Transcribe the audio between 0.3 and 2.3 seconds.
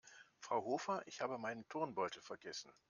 Frau Hofer, ich habe meinen Turnbeutel